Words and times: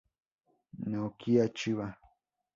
Naoki 0.89 1.31
Chiba 1.57 1.87